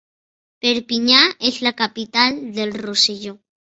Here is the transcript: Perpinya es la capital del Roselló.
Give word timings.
Perpinya 0.63 1.19
es 1.39 1.61
la 1.61 1.73
capital 1.75 2.53
del 2.55 2.73
Roselló. 2.73 3.39